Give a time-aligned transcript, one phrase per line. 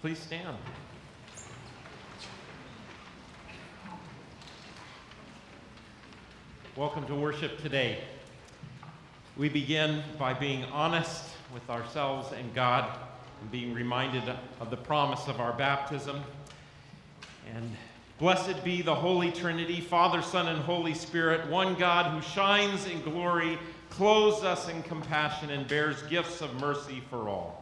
[0.00, 0.56] Please stand.
[6.74, 7.98] Welcome to worship today.
[9.36, 12.98] We begin by being honest with ourselves and God
[13.42, 14.22] and being reminded
[14.58, 16.22] of the promise of our baptism.
[17.54, 17.70] And
[18.18, 23.02] blessed be the Holy Trinity, Father, Son, and Holy Spirit, one God who shines in
[23.02, 23.58] glory,
[23.90, 27.59] clothes us in compassion, and bears gifts of mercy for all.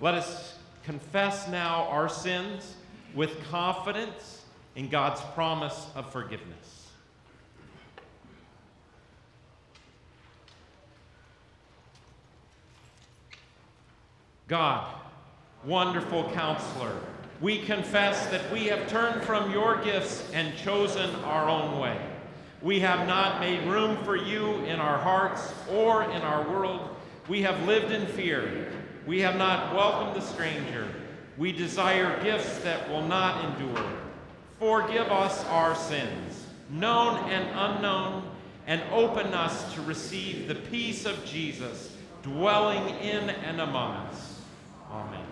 [0.00, 2.76] Let us confess now our sins
[3.14, 6.90] with confidence in God's promise of forgiveness.
[14.48, 14.94] God,
[15.64, 16.94] wonderful counselor,
[17.40, 21.98] we confess that we have turned from your gifts and chosen our own way.
[22.62, 26.96] We have not made room for you in our hearts or in our world.
[27.28, 28.72] We have lived in fear.
[29.06, 30.88] We have not welcomed the stranger.
[31.38, 33.86] We desire gifts that will not endure.
[34.58, 38.28] Forgive us our sins, known and unknown,
[38.66, 44.40] and open us to receive the peace of Jesus dwelling in and among us.
[44.90, 45.25] Amen.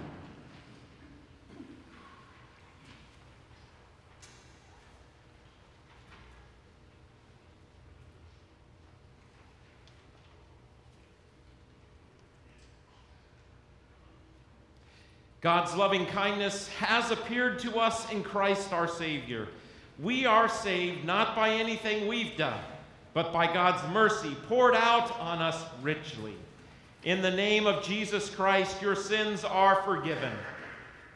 [15.45, 19.47] God's loving kindness has appeared to us in Christ our Savior.
[19.99, 22.59] We are saved not by anything we've done,
[23.13, 26.35] but by God's mercy poured out on us richly.
[27.03, 30.33] In the name of Jesus Christ, your sins are forgiven.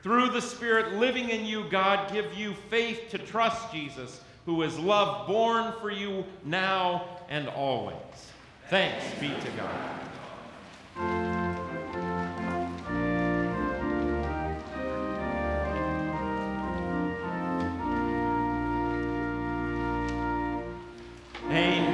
[0.02, 4.78] Through the Spirit living in you, God give you faith to trust Jesus, who is
[4.78, 7.96] love born for you now and always.
[8.68, 10.07] Thanks be to God.
[21.50, 21.87] Amen.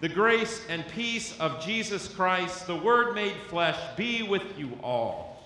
[0.00, 5.42] The grace and peace of Jesus Christ, the Word made flesh, be with you all.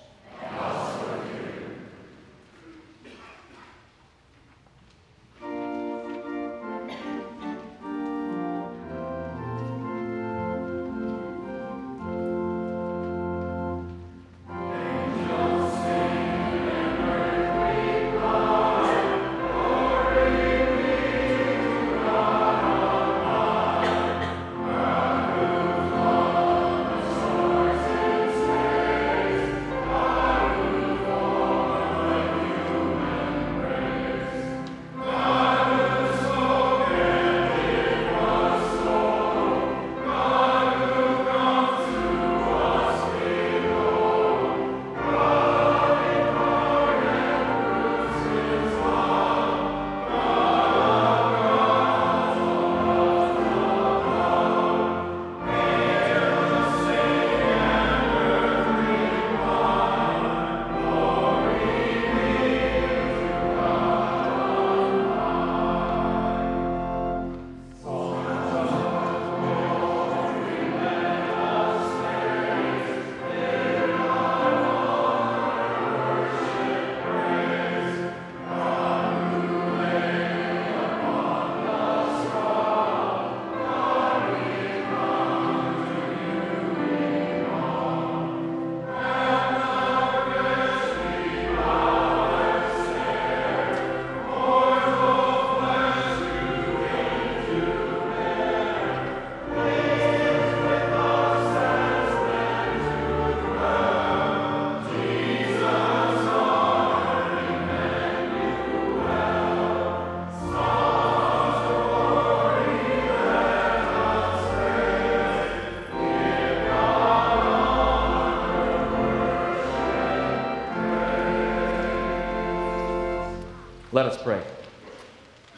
[123.92, 124.42] Let us pray.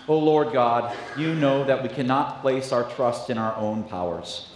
[0.08, 4.50] O Lord God, you know that we cannot place our trust in our own powers.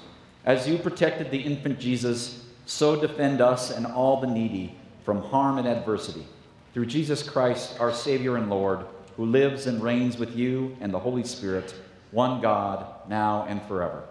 [0.44, 5.58] As you protected the infant Jesus, so defend us and all the needy from harm
[5.58, 6.26] and adversity.
[6.74, 8.84] Through Jesus Christ, our Savior and Lord,
[9.16, 11.72] who lives and reigns with you and the Holy Spirit,
[12.10, 14.02] one God, now and forever.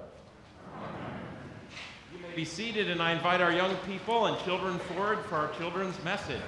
[2.14, 5.52] You may be seated, and I invite our young people and children forward for our
[5.56, 6.42] children's message.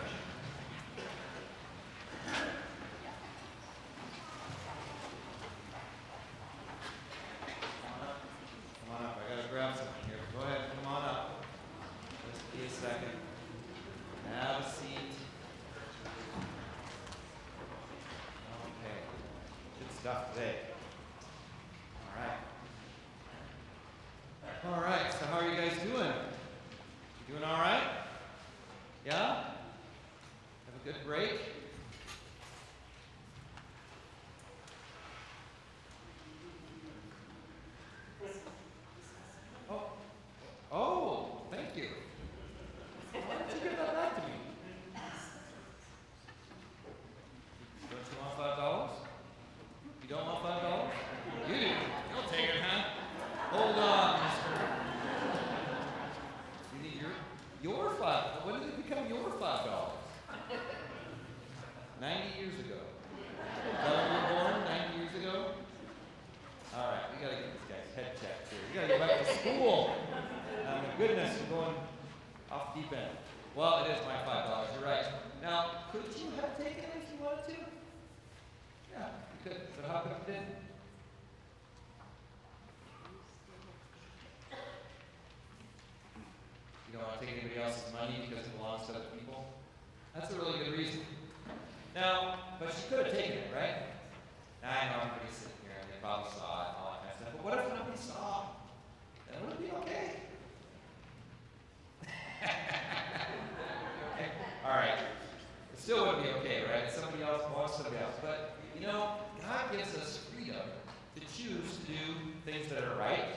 [111.90, 112.14] do
[112.46, 113.36] things that are right,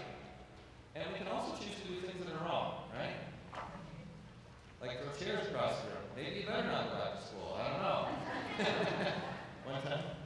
[0.95, 3.17] and we can also choose to do things that are wrong, right?
[4.81, 6.05] Like throw chairs across the room.
[6.17, 7.57] Maybe better not go back to school.
[7.59, 8.09] I don't know.
[9.65, 10.22] One time.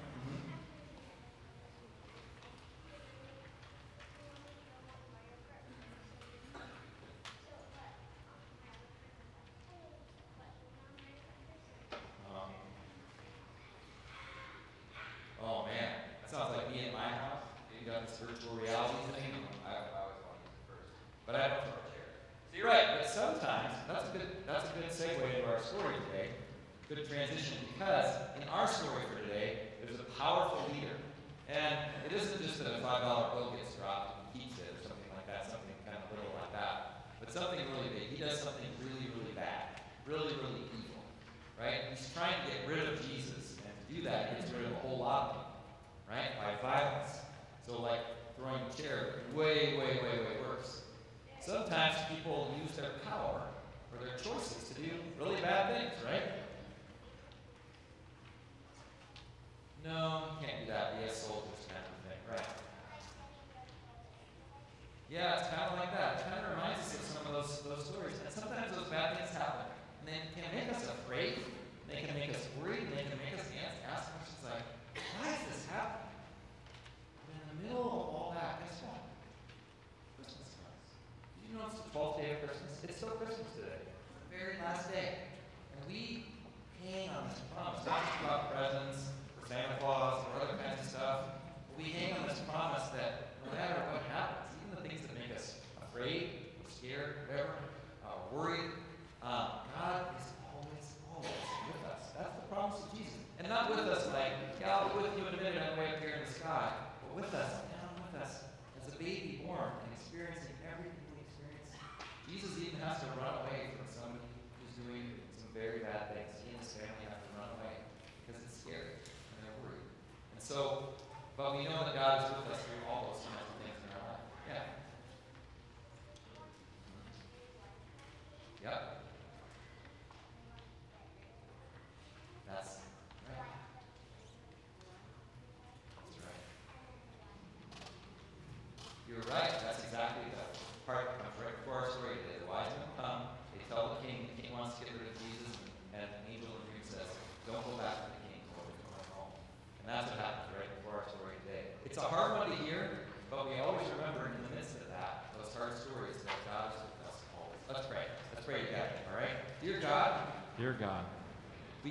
[121.57, 124.05] we know that God is with us through all those kinds of things in our
[124.13, 124.29] life.
[124.45, 124.76] Yeah.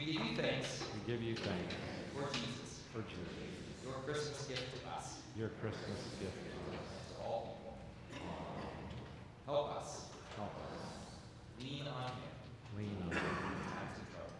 [0.05, 1.73] We give you thanks we give you thanks
[2.13, 6.85] for Jesus, for Jesus, your Christmas gift to us, your Christmas gift to us.
[7.09, 7.57] to all
[8.11, 8.27] people.
[9.45, 10.05] Help us
[10.37, 10.79] Help us
[11.59, 14.33] lean on you lean on in times of trouble.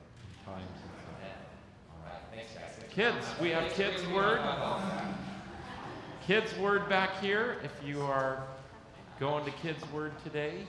[0.45, 1.33] times of trouble.
[1.91, 2.91] All right, thanks, guys.
[2.91, 4.39] Kids, we have kids' word.
[6.27, 7.57] Kids' word back here.
[7.63, 8.43] If you are
[9.19, 10.65] going to kids' word today,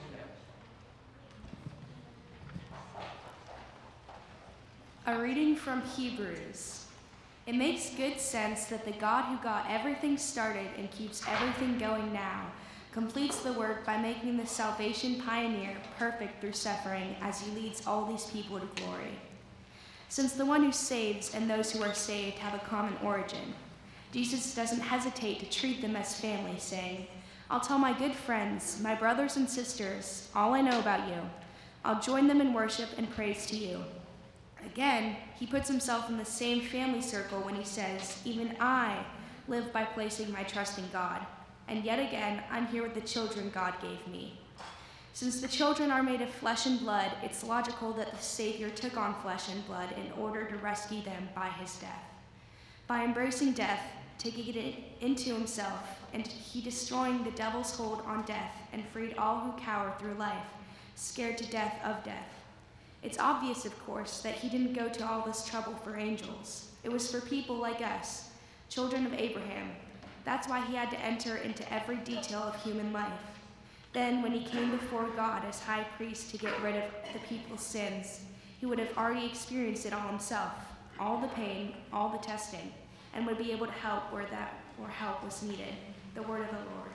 [5.09, 6.85] A reading from Hebrews.
[7.45, 12.13] It makes good sense that the God who got everything started and keeps everything going
[12.13, 12.45] now
[12.93, 18.05] completes the work by making the salvation pioneer perfect through suffering as he leads all
[18.05, 19.19] these people to glory.
[20.07, 23.53] Since the one who saves and those who are saved have a common origin,
[24.13, 27.07] Jesus doesn't hesitate to treat them as family, saying,
[27.51, 31.19] I'll tell my good friends, my brothers and sisters, all I know about you.
[31.83, 33.83] I'll join them in worship and praise to you.
[34.67, 39.01] Again, he puts himself in the same family circle when he says, Even I
[39.47, 41.25] live by placing my trust in God.
[41.69, 44.37] And yet again, I'm here with the children God gave me.
[45.13, 48.97] Since the children are made of flesh and blood, it's logical that the Savior took
[48.97, 52.03] on flesh and blood in order to rescue them by his death.
[52.87, 53.81] By embracing death,
[54.17, 59.39] taking it into himself, and he destroying the devil's hold on death and freed all
[59.39, 60.45] who cower through life,
[60.95, 62.36] scared to death of death.
[63.07, 66.71] It's obvious, of course, that he didn't go to all this trouble for angels.
[66.83, 68.31] It was for people like us,
[68.67, 69.69] children of Abraham.
[70.25, 73.39] That's why he had to enter into every detail of human life.
[73.93, 76.83] Then, when he came before God as high priest to get rid of
[77.13, 78.25] the people's sins,
[78.59, 80.51] he would have already experienced it all himself
[80.99, 82.73] all the pain, all the testing,
[83.13, 85.75] and would be able to help where that where help was needed.
[86.13, 86.91] The word of the Lord.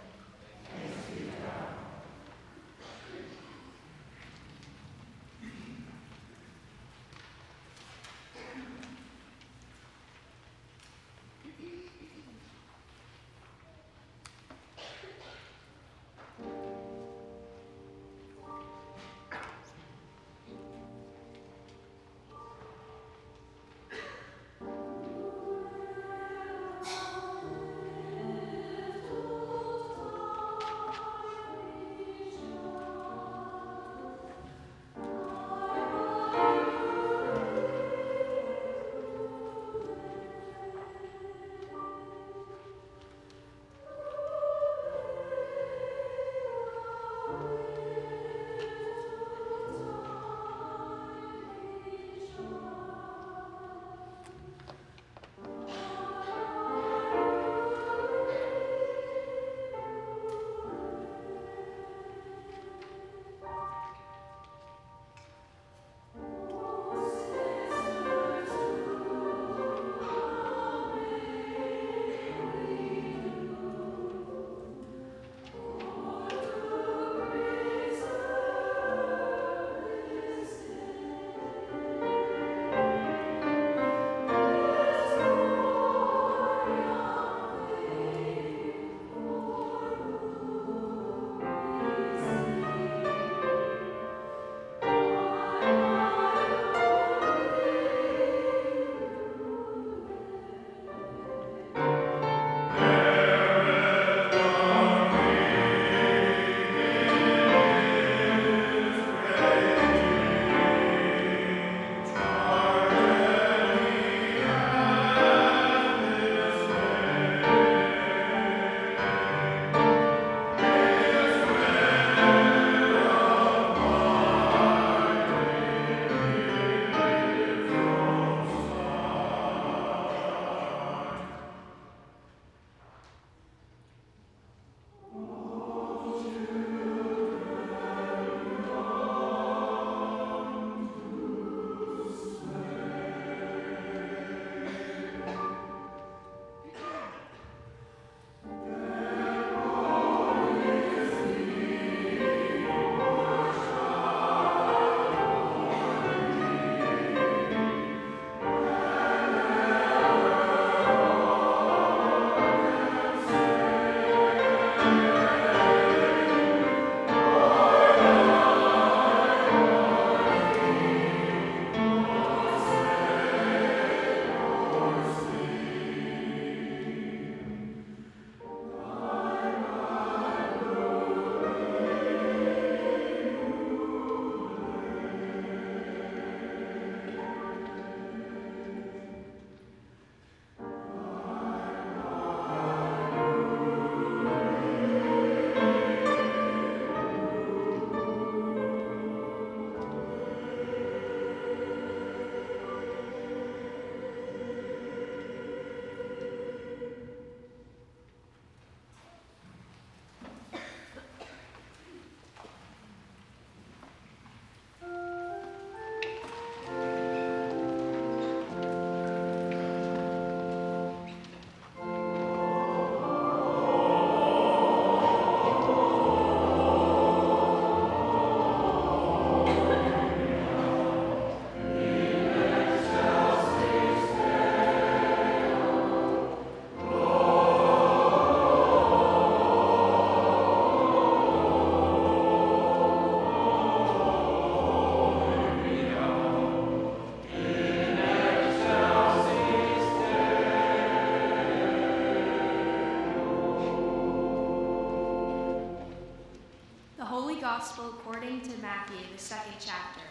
[257.62, 260.02] Gospel according to Matthew, the second chapter.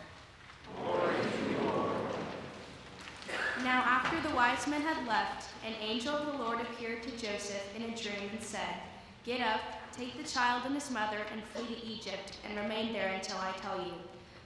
[3.61, 7.75] Now, after the wise men had left, an angel of the Lord appeared to Joseph
[7.75, 8.75] in a dream and said,
[9.25, 9.59] Get up,
[9.91, 13.51] take the child and his mother, and flee to Egypt, and remain there until I
[13.57, 13.95] tell you.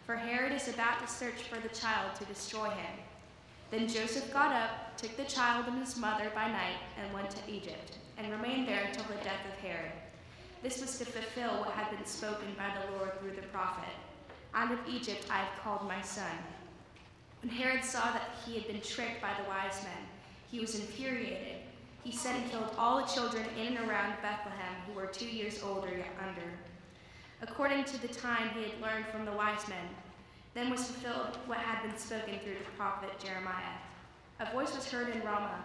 [0.07, 2.95] For Herod is about to search for the child to destroy him.
[3.69, 7.51] Then Joseph got up, took the child and his mother by night, and went to
[7.51, 9.91] Egypt, and remained there until the death of Herod.
[10.63, 13.93] This was to fulfill what had been spoken by the Lord through the prophet
[14.53, 16.37] Out of Egypt I have called my son.
[17.41, 20.03] When Herod saw that he had been tricked by the wise men,
[20.49, 21.57] he was infuriated.
[22.03, 25.61] He sent and killed all the children in and around Bethlehem who were two years
[25.61, 26.49] old or under,
[27.41, 29.87] according to the time he had learned from the wise men.
[30.53, 33.77] Then was fulfilled what had been spoken through the prophet Jeremiah.
[34.39, 35.63] A voice was heard in Ramah,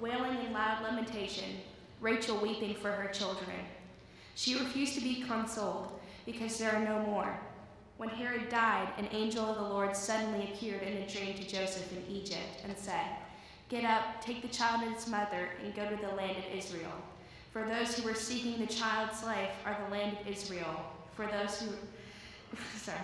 [0.00, 1.56] wailing in loud lamentation,
[2.00, 3.58] Rachel weeping for her children.
[4.40, 7.38] She refused to be consoled because there are no more.
[7.98, 11.92] When Herod died, an angel of the Lord suddenly appeared in a dream to Joseph
[11.92, 13.04] in Egypt and said,
[13.68, 16.94] Get up, take the child and his mother, and go to the land of Israel.
[17.52, 20.86] For those who were seeking the child's life are the land of Israel.
[21.14, 21.74] For those who.
[22.78, 22.96] Sorry.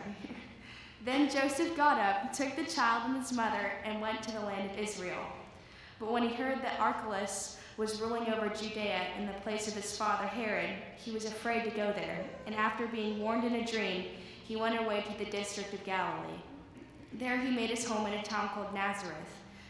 [1.05, 4.71] Then Joseph got up, took the child and his mother, and went to the land
[4.71, 5.27] of Israel.
[6.01, 9.97] But when he heard that Archelaus was ruling over Judea in the place of his
[9.97, 14.07] father Herod, he was afraid to go there, and after being warned in a dream,
[14.45, 16.41] he went away to the district of Galilee.
[17.13, 19.17] There he made his home in a town called Nazareth,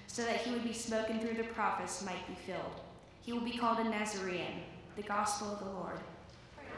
[0.06, 2.80] so that he would be spoken through the prophets might be filled.
[3.22, 4.62] He will be called a Nazarene,
[4.94, 5.98] the gospel of the Lord.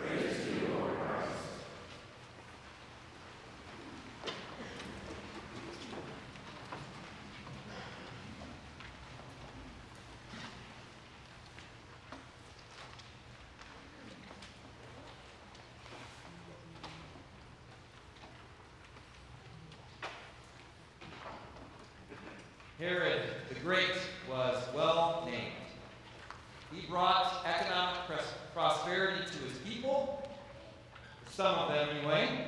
[0.00, 1.48] Praise you, Lord Christ.
[22.78, 25.52] Herod the Great was well named.
[26.72, 27.98] He brought economic
[28.54, 30.26] prosperity to his people,
[31.30, 32.46] some of them anyway,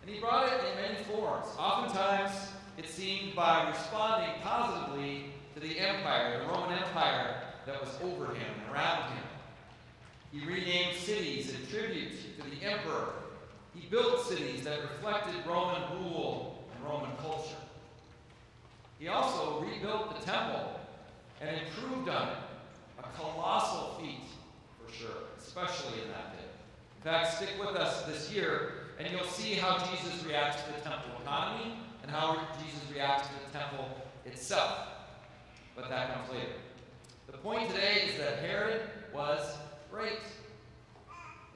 [0.00, 1.48] and he brought it in many forms.
[1.58, 2.32] Oftentimes,
[2.78, 8.50] it seemed by responding positively to the empire, the Roman Empire that was over him
[8.64, 9.24] and around him.
[10.32, 13.10] He renamed cities in tribute to the emperor.
[13.74, 17.67] He built cities that reflected Roman rule and Roman culture.
[18.98, 20.80] He also rebuilt the temple
[21.40, 22.38] and improved on it.
[22.98, 24.24] A colossal feat,
[24.84, 26.44] for sure, especially in that day.
[26.96, 30.80] In fact, stick with us this year, and you'll see how Jesus reacts to the
[30.80, 33.88] temple economy and how Jesus reacts to the temple
[34.24, 34.88] itself.
[35.76, 36.54] But that comes later.
[37.28, 38.80] The point today is that Herod
[39.14, 39.56] was
[39.92, 40.18] great.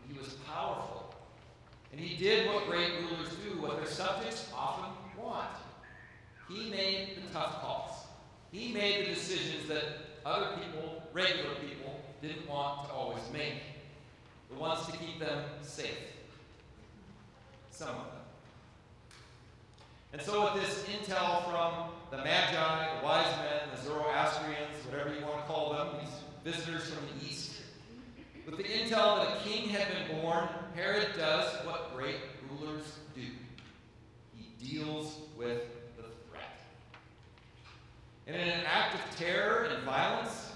[0.09, 1.15] He was powerful.
[1.91, 5.49] And he did what great rulers do, what their subjects often want.
[6.53, 7.93] He made the tough calls.
[8.51, 9.85] He made the decisions that
[10.25, 13.55] other people, regular people, didn't want to always make.
[14.51, 15.97] The ones to keep them safe.
[17.71, 18.07] Some of them.
[20.13, 25.25] And so, with this intel from the Magi, the wise men, the Zoroastrians, whatever you
[25.25, 25.89] want to call them,
[26.45, 27.53] these visitors from the east,
[28.45, 32.17] with the intel that a king had been born, Herod does what great
[32.51, 33.23] rulers do
[34.37, 35.63] he deals with
[38.27, 40.53] and in an act of terror and violence,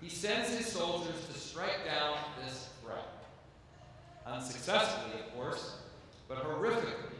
[0.00, 3.08] he sends his soldiers to strike down this threat.
[4.26, 5.76] Unsuccessfully, of course,
[6.28, 7.12] but horrifically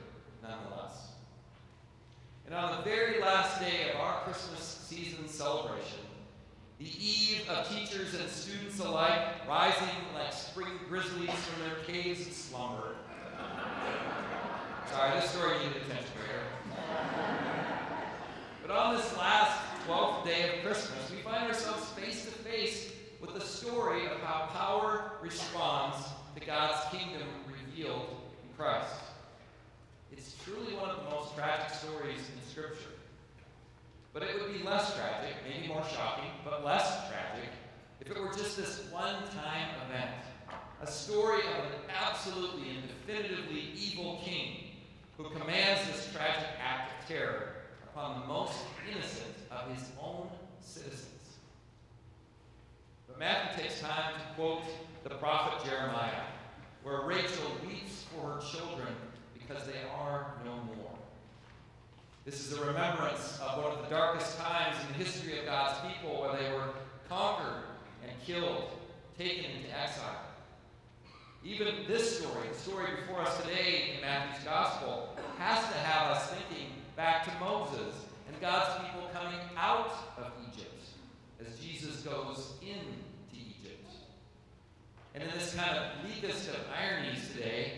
[0.43, 1.13] nonetheless.
[2.47, 6.01] And on the very last day of our Christmas season celebration,
[6.79, 12.33] the eve of teachers and students alike rising like spring grizzlies from their caves of
[12.33, 12.97] slumber.
[14.91, 16.77] Sorry, this story needed attention here.
[18.63, 23.35] But on this last 12th day of Christmas, we find ourselves face to face with
[23.35, 25.99] the story of how power responds
[26.35, 28.09] to God's kingdom revealed
[28.43, 28.95] in Christ.
[30.11, 32.97] It's truly one of the most tragic stories in Scripture.
[34.15, 37.51] But it would be less tragic, maybe more shocking, but less tragic,
[38.01, 40.11] if it were just this one time event.
[40.81, 44.65] A story of an absolutely and definitively evil king
[45.19, 47.49] who commands this tragic act of terror
[47.95, 48.55] upon the most
[48.91, 50.29] innocent of his own
[50.61, 51.11] citizens.
[53.07, 54.63] But Matthew takes time to quote
[55.05, 56.25] the prophet Jeremiah,
[56.83, 58.95] where Rachel weeps for her children
[59.39, 60.99] because they are no more.
[62.25, 65.79] This is a remembrance of one of the darkest times in the history of God's
[65.87, 66.71] people where they were
[67.09, 67.65] conquered
[68.03, 68.71] and killed,
[69.19, 70.21] taken into exile.
[71.45, 76.31] Even this story, the story before us today in Matthew's Gospel, has to have us
[76.31, 78.04] thinking back to Moses
[78.35, 80.83] and God's people coming out of Egypt
[81.41, 82.99] as Jesus goes into
[83.33, 83.89] Egypt.
[85.15, 87.73] And in this kind of bleakest of ironies today,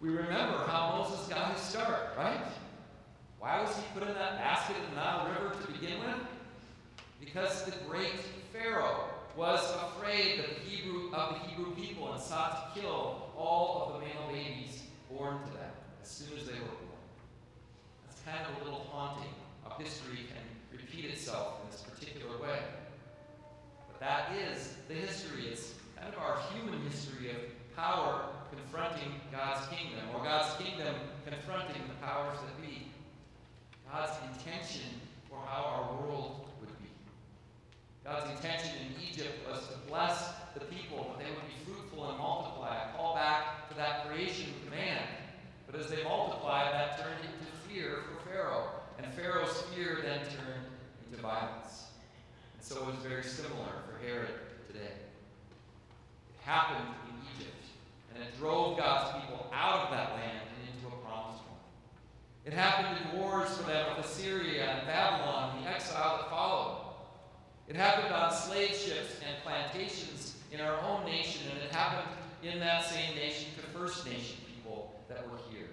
[0.00, 2.44] we remember how Moses got his start, right?
[3.38, 6.16] Why was he put in that basket in the Nile River to begin with?
[7.18, 8.20] Because the great
[8.52, 13.92] Pharaoh was afraid the Hebrew, of the Hebrew people and sought to kill all of
[13.94, 15.70] the male babies born to them
[16.02, 17.00] as soon as they were born.
[18.06, 19.30] That's kind of a little haunting
[19.78, 22.58] history can repeat itself in this particular way.
[23.88, 25.46] But that is the history.
[25.48, 27.36] It's kind of our human history of
[27.76, 32.88] power confronting God's kingdom, or God's kingdom confronting the powers that be.
[33.90, 36.88] God's intention for how our world would be.
[38.04, 42.18] God's intention in Egypt was to bless the people, that they would be fruitful and
[42.18, 45.06] multiply, call back to that creation command.
[45.66, 48.81] But as they multiplied, that turned into fear for Pharaoh.
[49.02, 50.66] And Pharaoh's fear then turned
[51.06, 51.86] into violence.
[52.54, 54.30] And so it was very similar for Herod
[54.68, 54.94] today.
[56.30, 57.64] It happened in Egypt,
[58.14, 61.58] and it drove God's people out of that land and into a promised one.
[62.44, 66.78] It happened in wars for them with Assyria and Babylon, the exile that followed.
[67.68, 72.08] It happened on slave ships and plantations in our own nation, and it happened
[72.42, 75.68] in that same nation to First Nation people that were here.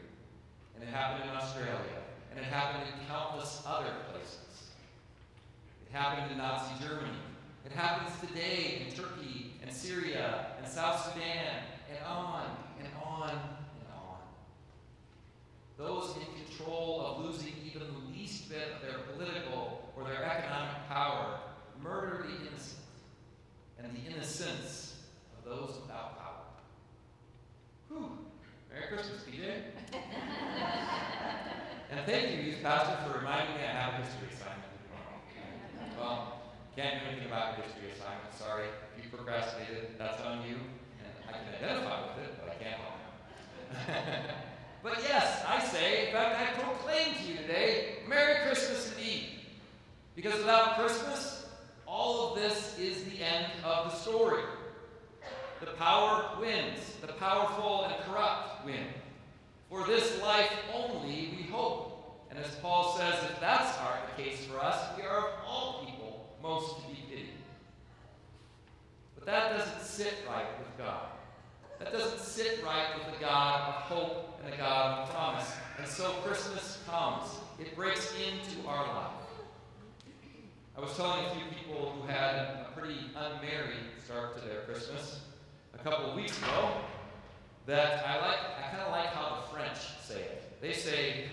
[0.76, 1.74] And it happened in Australia,
[2.30, 4.72] and it happened in countless other places.
[5.88, 7.18] It happened in Nazi Germany.
[7.66, 12.46] It happens today in Turkey and Syria and South Sudan, and on
[12.80, 14.18] and on and on.
[15.78, 20.88] Those in control of losing even the least bit of their political or their economic
[20.88, 21.40] power
[21.82, 22.80] murder the innocent
[23.78, 25.02] and the innocence
[25.38, 26.44] of those without power.
[27.88, 28.18] Whew.
[28.72, 29.64] Merry Christmas, PJ.
[31.92, 35.18] and thank you, youth pastor, for reminding me I have a history assignment tomorrow.
[35.98, 36.42] Well,
[36.76, 38.34] can't do anything about history assignment.
[38.38, 38.66] Sorry.
[38.98, 40.56] If you procrastinated, that's on you.
[41.02, 42.96] And I can identify with it, but I can't help
[43.72, 44.34] you.
[44.84, 49.40] but yes, I say, in fact, I proclaim to you today, Merry Christmas indeed.
[50.16, 51.48] Because without Christmas,
[51.88, 54.44] all of this is the end of the story.
[55.60, 58.86] The power wins, the powerful and corrupt win.
[59.70, 62.26] For this life only we hope.
[62.32, 66.36] And as Paul says, if that's our case for us, we are of all people
[66.42, 67.30] most to be pitied.
[69.16, 71.10] But that doesn't sit right with God.
[71.78, 75.52] That doesn't sit right with the God of hope and the God of promise.
[75.78, 77.26] And so Christmas comes.
[77.60, 79.12] It breaks into our life.
[80.78, 85.20] I was telling a few people who had a pretty unmarried start to their Christmas
[85.74, 86.72] a couple of weeks ago
[87.70, 90.60] that I like I kind of like how the French say it.
[90.60, 91.30] They say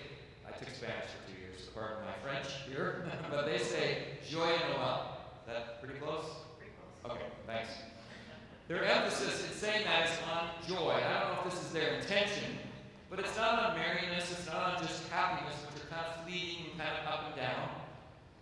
[0.47, 4.61] I took Spanish for two years, so pardon my French here, but they say Joyeux
[4.77, 5.17] Noel.
[5.41, 6.29] Is that pretty close?
[6.61, 7.17] Pretty close.
[7.17, 7.73] Okay, thanks.
[8.69, 10.93] Their emphasis in saying that is on joy.
[10.93, 12.59] I don't know if this is their intention,
[13.09, 16.69] but it's not on merriness, it's not on just happiness, which are kind of fleeting
[16.69, 17.71] and kind of up and down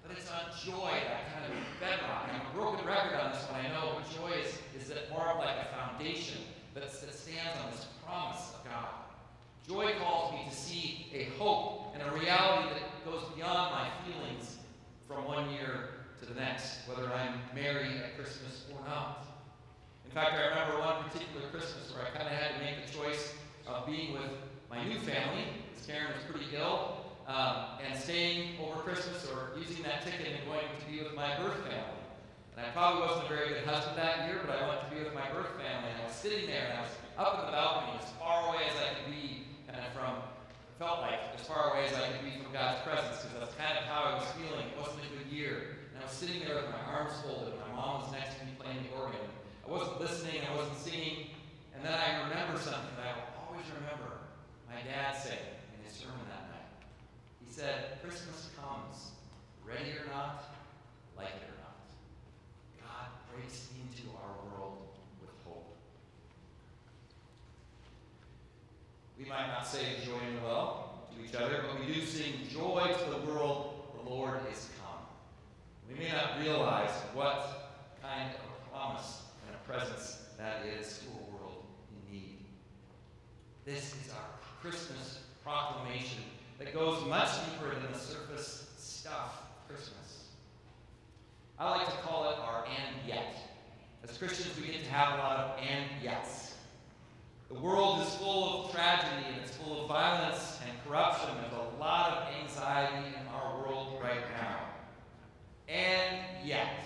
[0.05, 2.29] but it's on joy, that kind of bedrock.
[2.29, 5.25] I'm a broken record on this one, I know, but joy is, is that more
[5.33, 8.89] of like a foundation that, stands on this promise of God.
[9.67, 14.57] Joy calls me to see a hope and a reality that goes beyond my feelings
[15.09, 19.27] from one year to the next, whether I'm merry at Christmas or not.
[20.05, 22.93] In fact, I remember one particular Christmas where I kind of had to make the
[22.93, 23.35] choice
[23.67, 24.31] of being with
[24.71, 29.83] my new family, because Karen was pretty ill, um, and staying over Christmas or using
[29.85, 32.04] that ticket and going to be with my birth family.
[32.57, 35.03] And I probably wasn't a very good husband that year, but I went to be
[35.03, 35.91] with my birth family.
[35.91, 38.71] And I was sitting there and I was up in the balcony as far away
[38.71, 40.23] as I could be, kind of from,
[40.79, 43.75] felt like as far away as I could be from God's presence, because that's kind
[43.75, 44.71] of how I was feeling.
[44.71, 45.83] It wasn't a good year.
[45.91, 47.59] And I was sitting there with my arms folded.
[47.59, 49.27] And my mom was next to me playing the organ.
[49.67, 51.35] I wasn't listening, I wasn't singing.
[51.75, 54.23] And then I remember something that I will always remember
[54.71, 55.43] my dad saying,
[55.75, 56.71] in his sermon that night.
[57.43, 59.11] He said, Christmas comes,
[59.67, 60.55] ready or not,
[61.19, 61.54] like it
[63.35, 64.79] breaks into our world
[65.21, 65.75] with hope.
[69.19, 72.93] We might not say joy and well to each other, but we do sing joy
[72.93, 75.07] to the world, the Lord is come.
[75.89, 81.07] We may not realize what kind of a promise and a presence that is to
[81.09, 82.39] a world in need.
[83.65, 84.29] This is our
[84.61, 86.23] Christmas proclamation
[86.59, 90.04] that goes much deeper than the surface stuff Christmas.
[91.59, 93.37] I like to call it our and yet.
[94.03, 96.55] As Christians, we get to have a lot of and yets.
[97.49, 101.29] The world is full of tragedy and it's full of violence and corruption.
[101.41, 104.59] There's a lot of anxiety in our world right now.
[105.69, 106.85] And yet,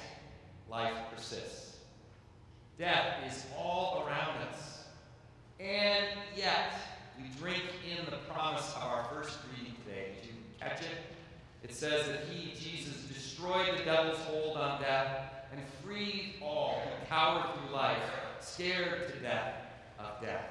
[0.68, 1.78] life persists.
[2.78, 4.84] Death is all around us.
[5.58, 6.74] And yet,
[7.16, 10.12] we drink in the promise of our first reading today.
[10.20, 10.98] Did you catch it?
[11.64, 13.07] It says that He, Jesus,
[13.38, 18.02] destroyed the devil's hold on death and freed all who cowered through life,
[18.40, 19.54] scared to death
[19.98, 20.50] of death.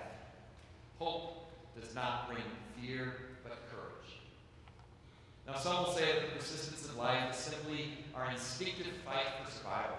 [0.98, 2.44] Hope does not bring
[2.80, 4.22] fear, but courage.
[5.46, 9.52] Now, some will say that the persistence of life is simply our instinctive fight for
[9.52, 9.98] survival.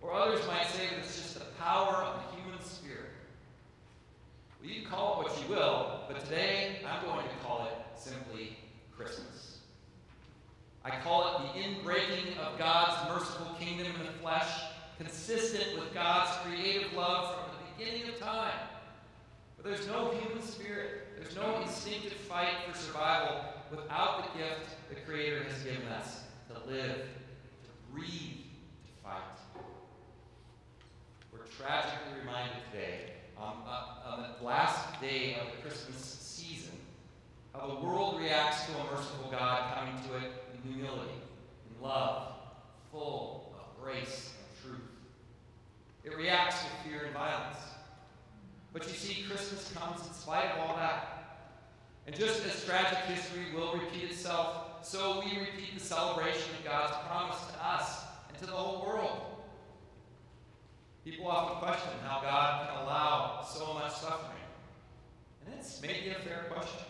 [0.00, 3.10] Or others might say that it's just the power of the human spirit.
[4.60, 7.98] Well, you can call it what you will, but today I'm going to call it
[8.00, 8.56] simply
[8.96, 9.43] Christmas.
[10.84, 14.50] I call it the inbreaking of God's merciful kingdom in the flesh,
[14.98, 18.52] consistent with God's creative love from the beginning of time.
[19.56, 24.96] But there's no human spirit, there's no instinctive fight for survival without the gift the
[25.10, 28.44] Creator has given us to live, to breathe,
[28.84, 29.22] to fight.
[31.32, 36.74] We're tragically reminded today, on, uh, on the last day of the Christmas season,
[37.54, 41.20] how the world reacts to a merciful God coming to it humility,
[41.70, 42.32] in love,
[42.90, 44.90] full of grace and truth.
[46.04, 47.58] It reacts with fear and violence.
[48.72, 51.14] But you see, Christmas comes in spite of all that.
[52.06, 56.94] And just as tragic history will repeat itself, so we repeat the celebration of God's
[57.06, 59.20] promise to us and to the whole world.
[61.04, 64.42] People often question how God can allow so much suffering.
[65.46, 66.80] And it's maybe a fair question.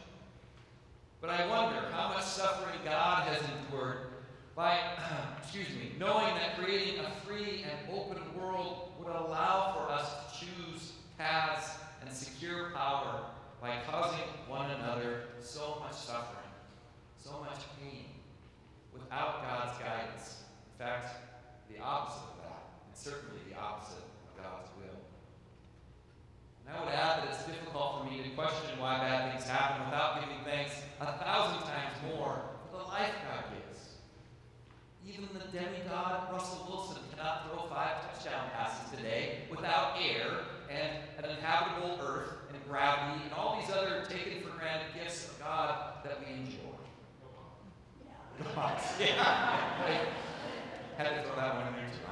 [1.25, 4.09] But I wonder how much suffering God has endured
[4.55, 4.79] by,
[5.43, 10.45] excuse me, knowing that creating a free and open world would allow for us to
[10.45, 13.25] choose paths and secure power
[13.63, 16.53] by causing one another so much suffering,
[17.17, 18.05] so much pain,
[18.93, 20.43] without God's guidance.
[20.75, 21.07] In fact,
[21.73, 24.69] the opposite of that, and certainly the opposite of God's.
[26.67, 29.85] And I would add that it's difficult for me to question why bad things happen
[29.85, 34.01] without giving thanks a thousand times more for the life God gives.
[35.07, 41.31] Even the demigod Russell Wilson cannot throw five touchdown passes today without air and an
[41.37, 46.19] inhabitable earth and gravity and all these other taken for granted gifts of God that
[46.21, 46.75] we enjoy.
[49.01, 50.01] yeah.
[50.97, 52.05] Had to throw that one in there too.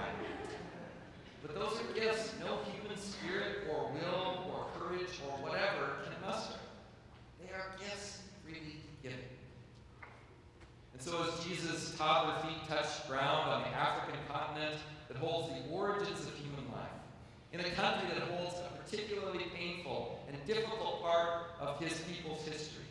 [1.43, 6.59] But those are gifts no human spirit or will or courage or whatever can muster.
[7.41, 9.19] They are gifts freely given.
[10.93, 14.77] And so as Jesus' toddler feet touched ground on the African continent
[15.09, 16.91] that holds the origins of human life,
[17.53, 22.85] in a country that holds a particularly painful and difficult part of his people's history,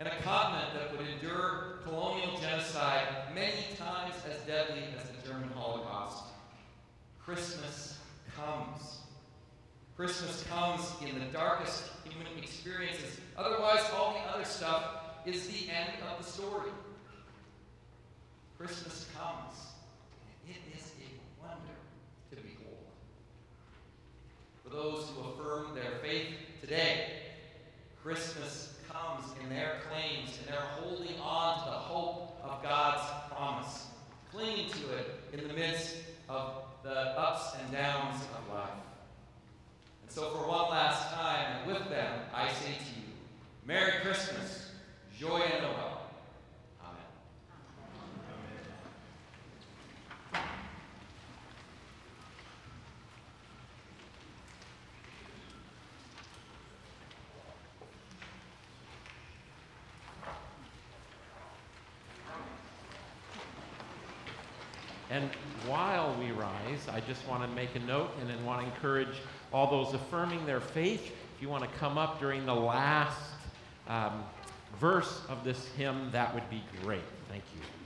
[0.00, 5.48] in a continent that would endure colonial genocide many times as deadly as the German
[5.50, 6.24] Holocaust,
[7.24, 7.98] Christmas
[8.36, 8.97] comes.
[9.98, 13.18] Christmas comes in the darkest human experiences.
[13.36, 14.84] Otherwise, all the other stuff
[15.26, 16.70] is the end of the story.
[18.56, 19.56] Christmas comes,
[20.46, 21.74] and it is a wonder
[22.30, 22.86] to behold.
[24.62, 26.28] For those who affirm their faith
[26.60, 27.14] today,
[28.00, 33.88] Christmas comes in their claims and they're holding on to the hope of God's promise,
[34.30, 35.96] clinging to it in the midst
[36.28, 36.52] of
[36.84, 38.87] the ups and downs of life.
[40.10, 43.06] So, for one last time, and with them, I say to you,
[43.66, 44.72] Merry Christmas,
[45.60, 46.00] Noel.
[46.82, 46.96] Amen.
[65.10, 65.30] And
[65.66, 69.20] while we rise, I just want to make a note and then want to encourage
[69.52, 71.04] all those affirming their faith.
[71.36, 73.20] If you want to come up during the last
[73.88, 74.24] um,
[74.80, 77.02] verse of this hymn, that would be great.
[77.28, 77.77] Thank you.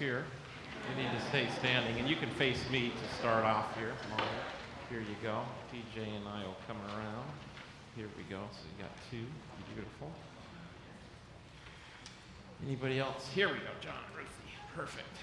[0.00, 0.24] Here.
[0.88, 3.92] You need to stay standing, and you can face me to start off here.
[4.88, 5.44] Here you go.
[5.70, 7.28] TJ and I will come around.
[7.94, 8.40] Here we go.
[8.50, 9.28] So you got two.
[9.74, 10.10] Beautiful.
[12.64, 13.28] Anybody else?
[13.34, 14.56] Here we go, John, Ruthie.
[14.74, 15.14] Perfect.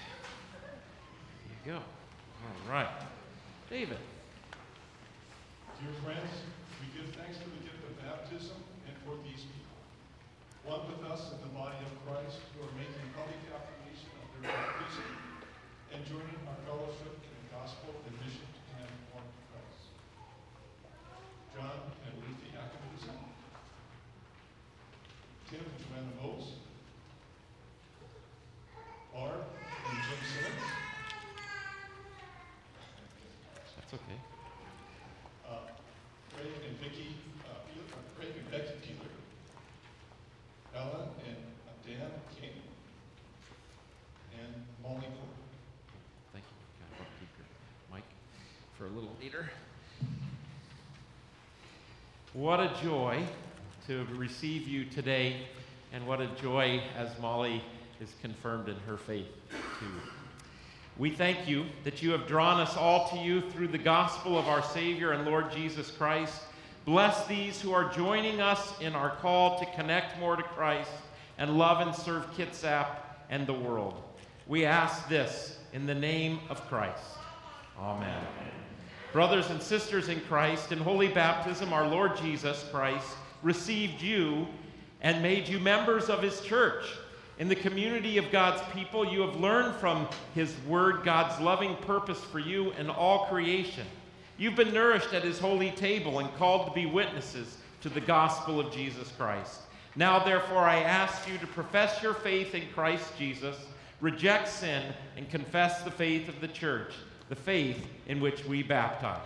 [1.66, 1.82] There you go.
[1.82, 3.02] All right.
[3.68, 3.98] David.
[5.82, 6.30] Dear friends,
[6.78, 9.74] we give thanks for the gift of baptism and for these people.
[10.70, 13.87] One with us in the body of Christ who are making public affirmation
[14.38, 15.10] of their baptism
[15.92, 19.90] and joining our fellowship in the gospel and mission to connect one to Christ.
[21.54, 23.18] John and Ruthie Atkinson.
[25.50, 26.54] Tim and Joanna Mose.
[29.12, 30.70] Barb and Jim Simmons.
[33.74, 34.20] That's okay.
[35.48, 35.66] Uh,
[36.36, 37.16] Craig and Vicky,
[37.48, 39.10] uh, Peeler, uh, Craig and Becky Peeler.
[40.76, 42.54] Ellen and uh, Dan King.
[44.38, 45.34] And Molly Cole.
[46.32, 46.54] Thank you.
[46.78, 47.48] God, I'll keep your
[47.90, 48.04] mic
[48.76, 49.48] for a little later.
[52.32, 53.22] What a joy
[53.86, 55.36] to receive you today,
[55.92, 57.62] and what a joy as Molly
[58.00, 59.28] is confirmed in her faith,
[59.78, 59.86] too.
[60.96, 64.48] We thank you that you have drawn us all to you through the gospel of
[64.48, 66.42] our Savior and Lord Jesus Christ.
[66.84, 70.90] Bless these who are joining us in our call to connect more to Christ
[71.38, 72.96] and love and serve Kitsap
[73.30, 74.02] and the world.
[74.48, 77.04] We ask this in the name of Christ.
[77.78, 78.24] Amen.
[79.12, 83.06] Brothers and sisters in Christ, in holy baptism, our Lord Jesus Christ
[83.42, 84.46] received you
[85.00, 86.84] and made you members of his church.
[87.38, 92.20] In the community of God's people, you have learned from his word God's loving purpose
[92.20, 93.86] for you and all creation.
[94.36, 98.60] You've been nourished at his holy table and called to be witnesses to the gospel
[98.60, 99.60] of Jesus Christ.
[99.96, 103.56] Now, therefore, I ask you to profess your faith in Christ Jesus,
[104.00, 104.82] reject sin,
[105.16, 106.92] and confess the faith of the church,
[107.28, 109.20] the faith in which we baptize.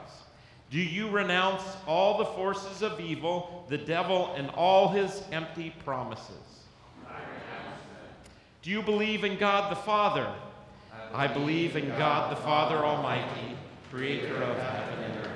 [0.70, 6.30] Do you renounce all the forces of evil, the devil, and all his empty promises?
[7.07, 8.30] I renounce them.
[8.62, 10.32] Do you believe in God the Father?
[11.12, 13.55] I believe in God the Father Almighty,
[13.90, 15.30] creator of heaven and earth.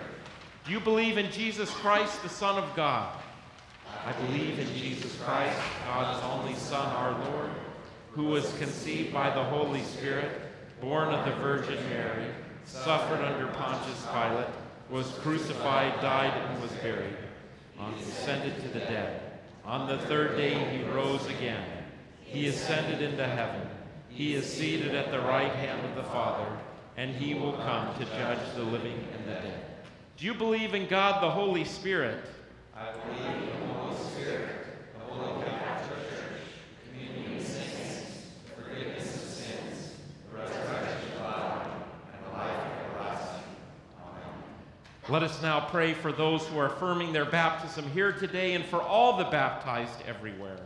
[0.65, 3.15] Do you believe in Jesus Christ, the Son of God?
[4.07, 7.51] I believe in Jesus Christ, God's only Son, our Lord,
[8.13, 10.31] who was conceived by the Holy Spirit,
[10.81, 12.27] born of the Virgin Mary,
[12.67, 14.47] suffered under Pontius Pilate,
[14.91, 17.17] was crucified, died, and was buried,
[17.81, 19.23] and ascended to the dead.
[19.65, 21.65] On the third day he rose again.
[22.21, 23.67] He ascended into heaven.
[24.09, 26.47] He is seated at the right hand of the Father,
[26.97, 29.63] and he will come to judge the living and the dead.
[30.17, 32.25] Do you believe in God the Holy Spirit?
[32.75, 34.49] I believe in the Holy Spirit,
[34.99, 36.41] the Holy Catholic Church,
[36.85, 38.03] the communion of saints,
[38.45, 39.93] the forgiveness of sins,
[40.31, 41.71] the resurrection of the body,
[42.15, 43.43] and the life everlasting.
[44.01, 44.35] Amen.
[45.09, 48.83] Let us now pray for those who are affirming their baptism here today and for
[48.83, 50.59] all the baptized everywhere.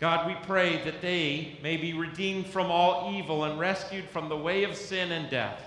[0.00, 4.36] God, we pray that they may be redeemed from all evil and rescued from the
[4.36, 5.60] way of sin and death.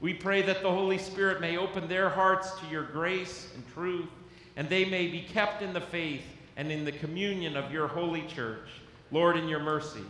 [0.00, 4.08] We pray that the Holy Spirit may open their hearts to your grace and truth,
[4.56, 6.24] and they may be kept in the faith
[6.56, 8.66] and in the communion of your holy church.
[9.12, 10.02] Lord, in your mercy.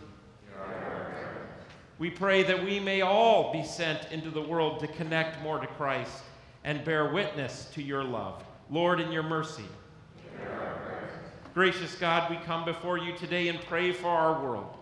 [1.98, 5.66] We pray that we may all be sent into the world to connect more to
[5.66, 6.22] Christ
[6.64, 8.44] and bear witness to your love.
[8.70, 9.64] Lord, in your mercy.
[11.52, 14.76] Gracious God, we come before you today and pray for our world.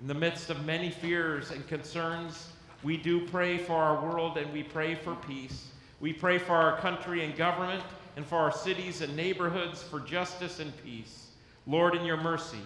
[0.00, 2.48] In the midst of many fears and concerns,
[2.82, 5.68] we do pray for our world and we pray for peace.
[6.00, 7.82] We pray for our country and government
[8.16, 11.28] and for our cities and neighborhoods for justice and peace.
[11.66, 12.58] Lord, in your mercy.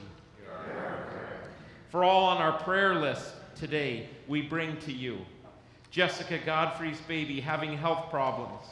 [1.90, 5.18] For all on our prayer list today, we bring to you
[5.92, 8.64] Jessica Godfrey's baby having health problems,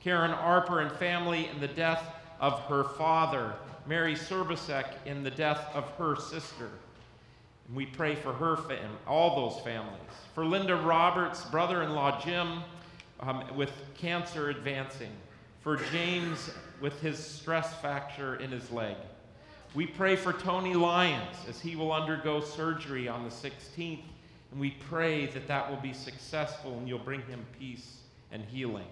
[0.00, 2.04] Karen Arper and family in the death
[2.38, 3.54] of her father,
[3.84, 6.70] Mary Serbasek in the death of her sister.
[7.66, 9.98] And we pray for her fam- all those families.
[10.36, 12.60] For Linda Roberts' brother in law Jim
[13.18, 15.10] um, with cancer advancing.
[15.62, 16.48] For James
[16.80, 18.94] with his stress fracture in his leg.
[19.74, 24.04] We pray for Tony Lyons as he will undergo surgery on the 16th.
[24.50, 27.98] And we pray that that will be successful and you'll bring him peace
[28.32, 28.86] and healing.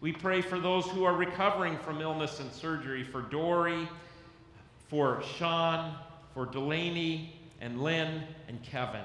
[0.00, 3.88] We pray for those who are recovering from illness and surgery, for Dory,
[4.88, 5.94] for Sean,
[6.34, 9.04] for Delaney and Lynn and Kevin.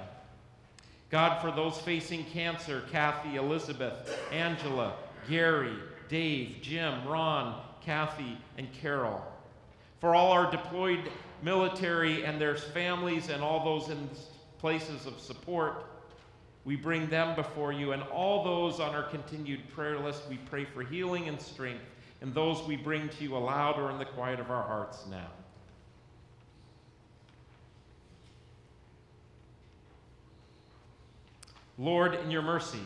[1.09, 4.95] God, for those facing cancer, Kathy, Elizabeth, Angela,
[5.29, 5.75] Gary,
[6.09, 9.23] Dave, Jim, Ron, Kathy, and Carol.
[10.01, 11.09] For all our deployed
[11.41, 14.09] military and their families and all those in
[14.59, 15.85] places of support,
[16.65, 17.93] we bring them before you.
[17.93, 21.83] And all those on our continued prayer list, we pray for healing and strength.
[22.21, 25.27] And those we bring to you aloud or in the quiet of our hearts now.
[31.77, 32.79] Lord, in your mercy,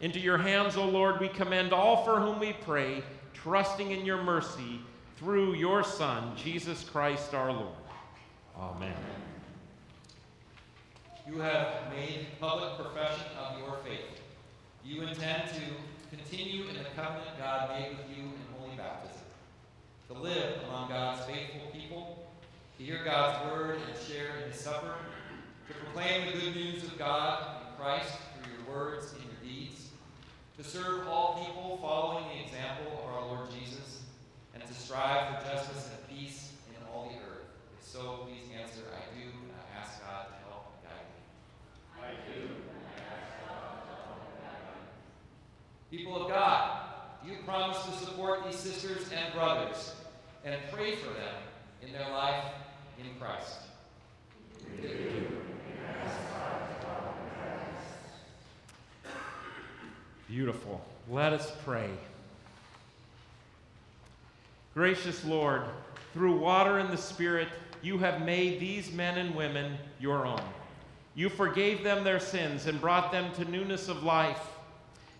[0.00, 3.02] into your hands, O Lord, we commend all for whom we pray,
[3.32, 4.80] trusting in your mercy
[5.16, 7.74] through your Son, Jesus Christ our Lord.
[8.56, 8.94] Amen.
[11.28, 14.20] You have made public profession of your faith.
[14.84, 19.22] You intend to continue in the covenant God made with you in holy baptism,
[20.08, 22.26] to live among God's faithful people,
[22.78, 24.94] to hear God's word and share in his supper,
[25.68, 28.12] to proclaim the good news of God in Christ
[28.42, 29.90] through your words and your deeds,
[30.56, 34.02] to serve all people following the example of our Lord Jesus,
[34.54, 37.46] and to strive for justice and peace in all the earth.
[37.78, 41.22] If so, please answer, I do, and I ask God to help and guide me.
[45.90, 46.80] People of God,
[47.26, 49.94] you promise to support these sisters and brothers
[50.44, 51.34] and pray for them
[51.82, 52.44] in their life
[52.98, 53.58] in Christ.
[60.28, 60.80] Beautiful.
[61.08, 61.90] Let us pray.
[64.74, 65.62] Gracious Lord,
[66.14, 67.48] through water and the Spirit,
[67.82, 70.40] you have made these men and women your own.
[71.14, 74.40] You forgave them their sins and brought them to newness of life.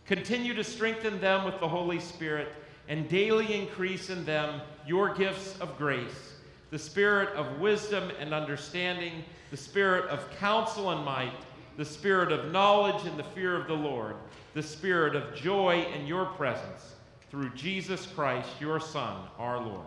[0.06, 2.48] Continue to strengthen them with the Holy Spirit
[2.88, 6.34] and daily increase in them your gifts of grace,
[6.70, 11.32] the spirit of wisdom and understanding, the spirit of counsel and might,
[11.76, 14.16] the spirit of knowledge and the fear of the Lord,
[14.54, 16.94] the spirit of joy in your presence,
[17.30, 19.86] through Jesus Christ, your Son, our Lord.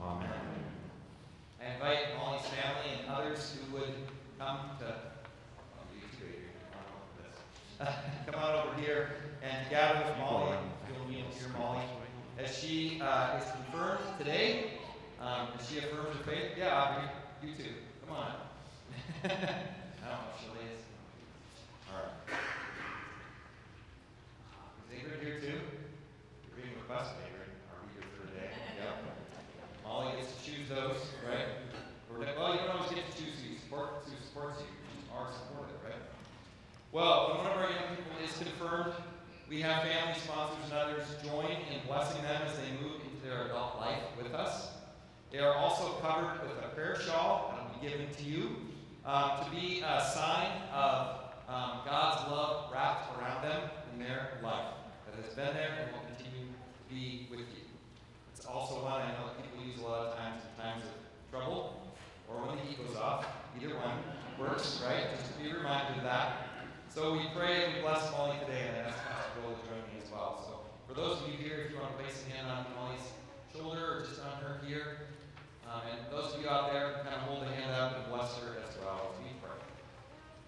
[0.00, 0.28] Amen.
[1.60, 3.94] I invite Molly's family and others who would
[4.38, 6.52] come to oh, you too, Adrian.
[7.78, 8.26] Come on over this.
[8.26, 9.10] come on over here
[9.42, 10.56] and gather with Molly.
[10.88, 11.82] You'll meet here, Molly,
[12.38, 14.70] as she uh, is confirmed today.
[15.20, 16.52] Um, as she affirms her faith.
[16.58, 17.08] Yeah, Audrey,
[17.42, 17.72] you too.
[18.06, 18.32] Come on.
[19.24, 20.80] I don't know if she is.
[21.92, 22.38] All right.
[24.84, 25.60] Is Ingrid here too?
[26.48, 27.52] You're being requested, Ingrid.
[27.72, 28.50] Are we here for today?
[28.80, 29.04] Yep.
[29.84, 31.48] Molly gets to choose those, right?
[32.08, 34.66] Well, you don't always get to choose who supports you.
[34.68, 35.85] You are supported, right?
[36.92, 38.94] Well, when one of our young people is confirmed,
[39.48, 43.46] we have family sponsors and others join in blessing them as they move into their
[43.46, 44.70] adult life with us.
[45.30, 48.56] They are also covered with a prayer shawl that will be given to you
[49.04, 54.74] um, to be a sign of um, God's love wrapped around them in their life
[55.06, 57.66] that has been there and will continue to be with you.
[58.34, 61.30] It's also one I know that people use a lot of times in times of
[61.30, 61.94] trouble
[62.28, 63.26] or when the heat goes off.
[63.60, 63.98] Either one
[64.38, 65.04] works, right?
[65.16, 66.48] Just to be reminded of that.
[66.96, 70.00] So we pray and we bless Molly today, and ask Pastor Bill to join me
[70.02, 70.40] as well.
[70.48, 73.04] So for those of you here, if you want to place a hand on Molly's
[73.52, 75.04] shoulder or just on her here,
[75.68, 78.38] um, and those of you out there, kind of hold a hand up and bless
[78.38, 79.60] her as well as we pray.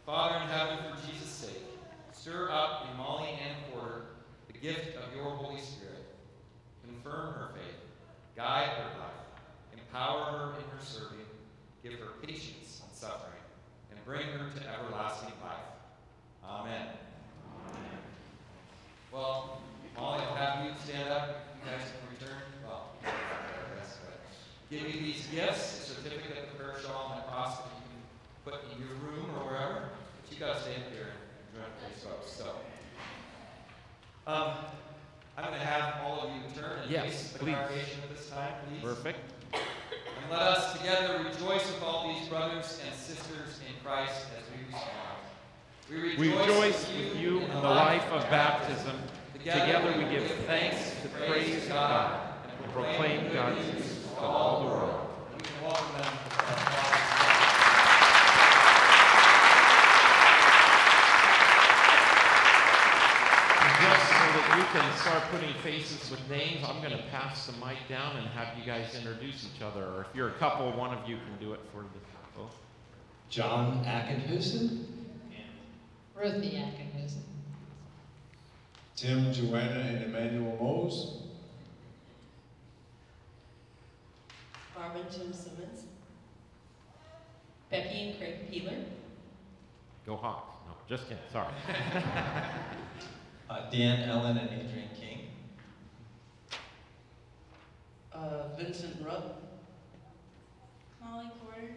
[0.06, 1.68] Father in heaven, for Jesus' sake,
[2.16, 4.16] stir up in Molly and Porter
[4.50, 6.16] the gift of your Holy Spirit.
[6.80, 7.76] Confirm her faith,
[8.34, 9.28] guide her life,
[9.76, 11.28] empower her in her serving,
[11.84, 13.44] give her patience in suffering,
[13.90, 15.76] and bring her to everlasting life.
[16.48, 16.86] Amen.
[19.12, 19.60] Well,
[19.96, 21.44] Molly, I'll have you stand up.
[21.64, 22.42] You guys can return.
[22.66, 23.12] Well, but
[24.70, 28.52] give me these gifts, a certificate, the prayer shawl, and a cross that you can
[28.52, 29.88] put in your room or wherever.
[30.22, 32.30] But you gotta stay up here and join these folks.
[32.32, 32.54] So,
[34.26, 34.52] um,
[35.36, 37.54] I'm gonna have all of you turn and Yes, face the please.
[37.54, 38.82] congregation at this time, please.
[38.82, 39.18] Perfect.
[39.54, 44.64] And let us together rejoice with all these brothers and sisters in Christ as we
[44.66, 45.17] respond.
[45.90, 45.96] We
[46.28, 48.94] rejoice with you in the life of baptism.
[49.32, 55.08] Together we give thanks to praise God and proclaim God's news to all the world.
[63.80, 67.52] Just so that you can start putting faces with names, I'm going to pass the
[67.64, 69.84] mic down and have you guys introduce each other.
[69.84, 72.50] Or if you're a couple, one of you can do it for the couple.
[73.30, 74.84] John Ackenhusen,
[76.18, 77.22] Ruthie Atkinson.
[78.96, 81.22] Tim, Joanna, and Emmanuel Mose.
[84.74, 85.84] Barb and Jim Simmons.
[87.70, 88.78] Becky and Craig Peeler.
[90.04, 90.56] Go Hawks.
[90.66, 91.22] No, just kidding.
[91.32, 91.52] Sorry.
[93.50, 95.20] uh, Dan Ellen, and Adrian King.
[98.12, 99.42] Uh, Vincent Rupp.
[101.00, 101.74] Molly Porter.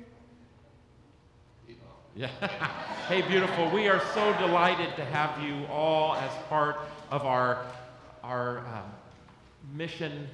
[2.15, 2.27] Yeah.
[3.07, 3.69] hey, beautiful.
[3.69, 6.77] We are so delighted to have you all as part
[7.09, 7.65] of our,
[8.21, 8.91] our um,
[9.73, 10.27] mission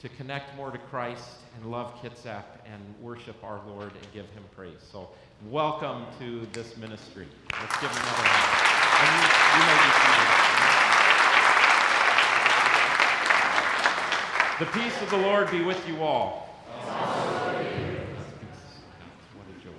[0.00, 4.44] to connect more to Christ and love Kitsap and worship our Lord and give him
[4.54, 4.80] praise.
[4.92, 5.08] So,
[5.48, 7.26] welcome to this ministry.
[7.58, 8.68] Let's give him another hand.
[9.00, 9.22] And
[14.60, 14.66] you, you.
[14.66, 16.48] The peace of the Lord be with you all.
[19.34, 19.72] What a joy.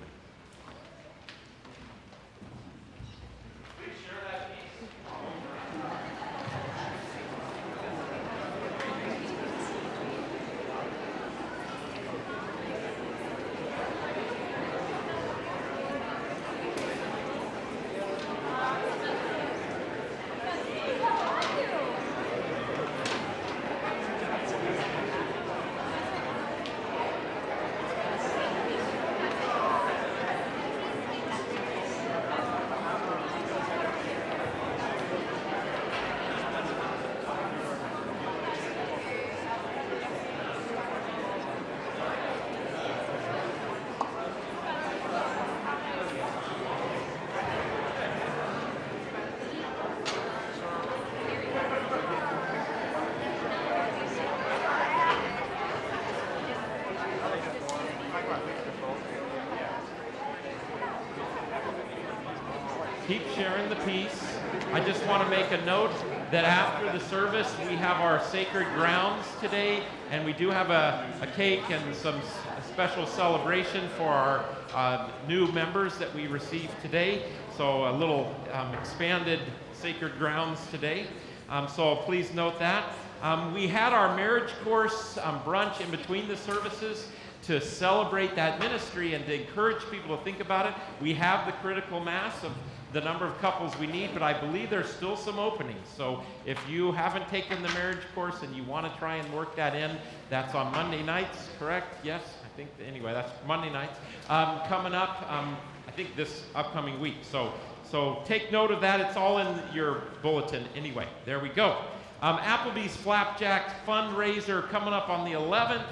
[63.10, 64.38] keep sharing the peace.
[64.72, 65.90] I just want to make a note
[66.30, 67.04] that after the
[67.40, 72.20] we have our sacred grounds today, and we do have a, a cake and some
[72.68, 77.22] special celebration for our uh, new members that we received today.
[77.56, 79.40] So, a little um, expanded
[79.72, 81.06] sacred grounds today.
[81.48, 82.92] Um, so, please note that.
[83.22, 87.08] Um, we had our marriage course um, brunch in between the services
[87.44, 90.74] to celebrate that ministry and to encourage people to think about it.
[91.00, 92.52] We have the critical mass of
[92.92, 95.86] the number of couples we need, but I believe there's still some openings.
[95.96, 99.54] So if you haven't taken the marriage course and you want to try and work
[99.56, 99.96] that in,
[100.28, 102.04] that's on Monday nights, correct?
[102.04, 103.98] Yes, I think, anyway, that's Monday nights.
[104.28, 107.16] Um, coming up, um, I think this upcoming week.
[107.22, 107.52] So,
[107.88, 109.00] so take note of that.
[109.00, 111.06] It's all in your bulletin anyway.
[111.24, 111.78] There we go.
[112.22, 115.88] Um, Applebee's Flapjack fundraiser coming up on the 11th.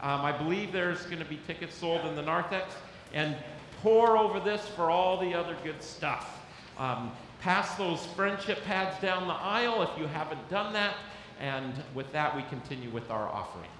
[0.00, 2.74] Um, I believe there's going to be tickets sold in the narthex.
[3.12, 3.36] And
[3.82, 6.46] pour over this for all the other good stuff.
[6.78, 10.94] Um, pass those friendship pads down the aisle if you haven't done that.
[11.40, 13.70] And with that, we continue with our offering.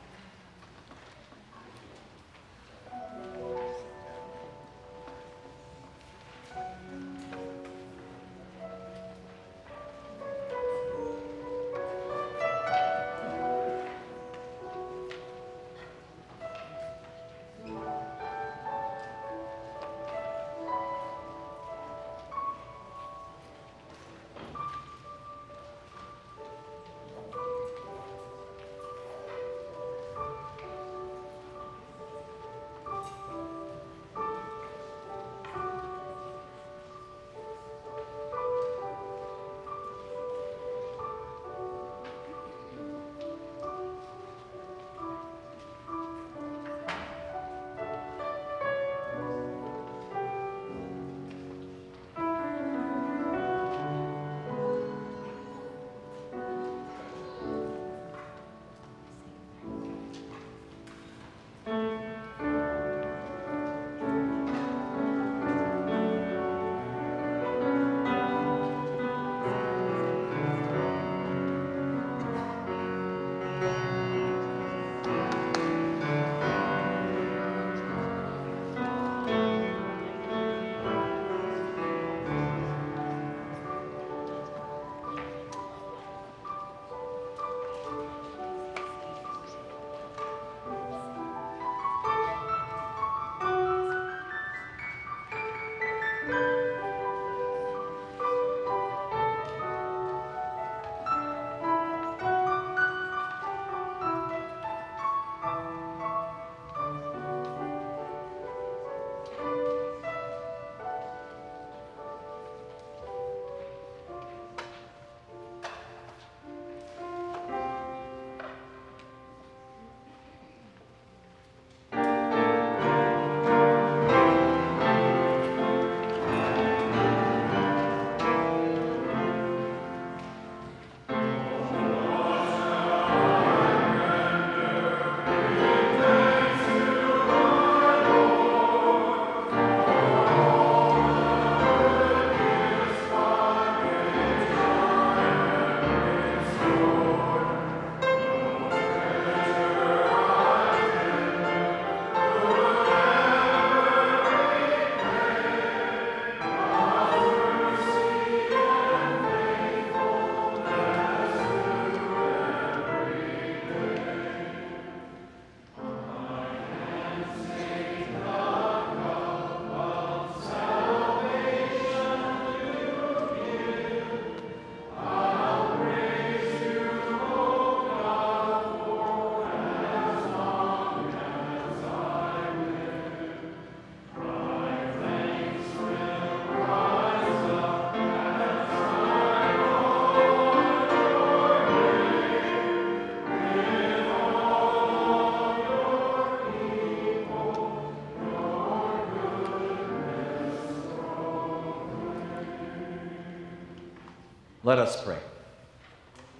[204.69, 205.17] Let us pray.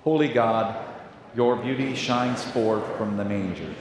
[0.05, 0.77] Holy God,
[1.35, 3.75] your beauty shines forth from the manger.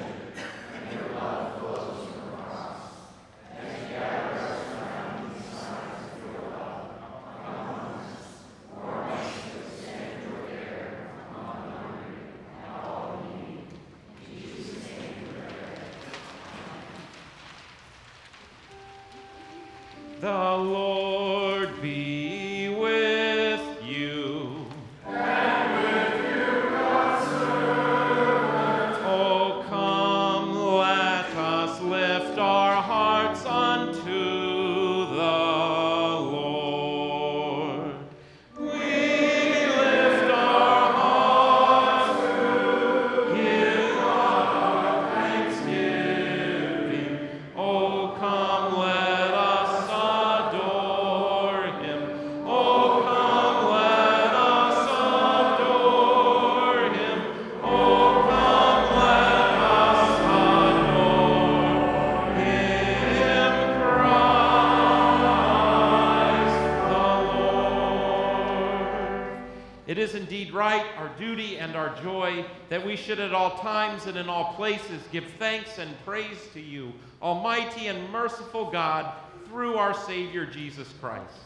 [73.07, 76.91] Should at all times and in all places give thanks and praise to you,
[77.21, 79.13] Almighty and merciful God,
[79.45, 81.39] through our Savior Jesus Christ.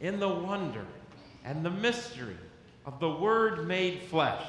[0.00, 0.84] In the wonder
[1.44, 2.36] and the mystery
[2.84, 4.44] of the Word made flesh,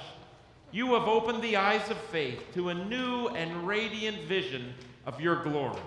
[0.71, 4.73] you have opened the eyes of faith to a new and radiant vision
[5.05, 5.83] of your glory,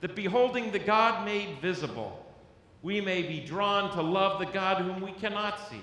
[0.00, 2.24] that beholding the God made visible,
[2.84, 5.82] we may be drawn to love the God whom we cannot see.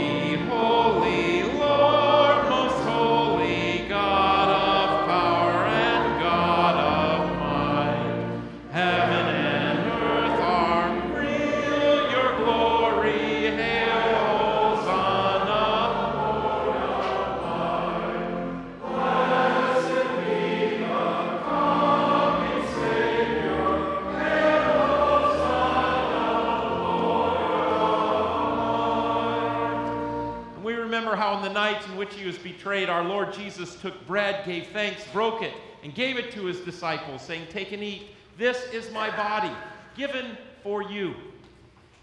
[31.11, 34.45] remember how in the night in which he was betrayed, our Lord Jesus took bread,
[34.45, 35.53] gave thanks, broke it,
[35.83, 38.03] and gave it to his disciples, saying, Take and eat.
[38.37, 39.51] This is my body,
[39.95, 41.13] given for you.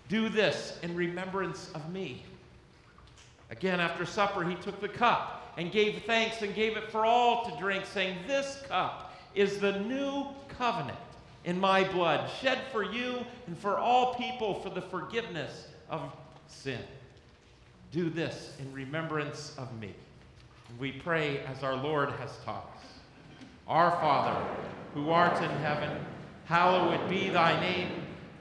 [0.08, 2.22] Do this in remembrance of me.
[3.50, 7.50] Again, after supper, he took the cup and gave thanks and gave it for all
[7.50, 10.98] to drink, saying, This cup is the new covenant
[11.44, 16.02] in my blood, shed for you and for all people for the forgiveness of
[16.46, 16.80] sin.
[17.90, 19.94] Do this in remembrance of me.
[20.78, 22.84] We pray as our Lord has taught us.
[23.66, 24.38] Our Father,
[24.92, 26.04] who art in heaven,
[26.44, 27.88] hallowed be thy name.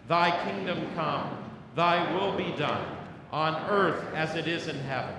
[0.08, 2.86] Thy kingdom come, thy will be done,
[3.32, 5.16] on earth as it is in heaven.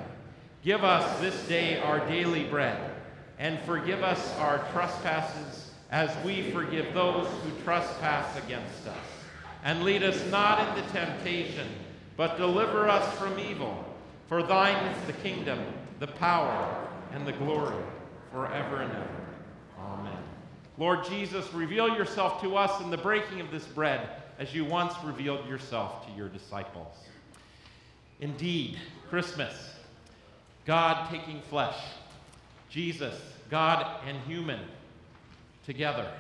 [0.62, 2.90] Give us this day our daily bread,
[3.38, 8.96] and forgive us our trespasses as we forgive those who trespass against us.
[9.64, 11.68] And lead us not into temptation,
[12.16, 13.84] but deliver us from evil.
[14.28, 15.58] For thine is the kingdom,
[16.00, 17.82] the power, and the glory
[18.30, 19.26] forever and ever.
[19.80, 20.22] Amen.
[20.76, 24.08] Lord Jesus, reveal yourself to us in the breaking of this bread
[24.38, 26.94] as you once revealed yourself to your disciples.
[28.20, 29.54] Indeed, Christmas,
[30.66, 31.78] God taking flesh,
[32.68, 33.18] Jesus,
[33.48, 34.60] God and human,
[35.64, 36.12] together,